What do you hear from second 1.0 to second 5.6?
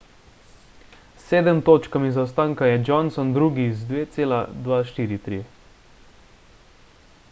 s sedem točkami zaostanka je johnson drugi z 2.243